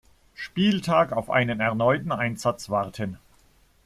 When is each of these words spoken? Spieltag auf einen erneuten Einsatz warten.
Spieltag 0.33 1.13
auf 1.13 1.29
einen 1.29 1.59
erneuten 1.59 2.11
Einsatz 2.11 2.71
warten. 2.71 3.19